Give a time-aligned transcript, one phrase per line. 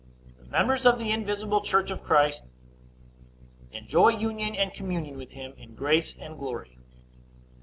[0.39, 2.43] The members of the invisible church by Christ
[3.71, 6.79] enjoy union and communion with him in grace and glory.